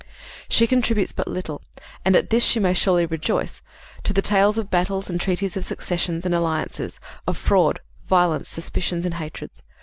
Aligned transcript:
She 0.49 0.65
contributes 0.65 1.11
but 1.13 1.27
little, 1.27 1.61
and 2.03 2.15
at 2.15 2.31
this 2.31 2.43
she 2.43 2.59
may 2.59 2.73
surely 2.73 3.05
rejoice, 3.05 3.61
to 4.01 4.13
the 4.13 4.21
tales 4.23 4.57
of 4.57 4.71
battles 4.71 5.11
and 5.11 5.21
treaties 5.21 5.55
of 5.55 5.63
successions 5.63 6.25
and 6.25 6.33
alliances, 6.33 6.99
of 7.27 7.37
violence, 7.39 7.79
fraud, 8.07 8.47
suspicions 8.47 9.05
and 9.05 9.13
hatreds. 9.13 9.61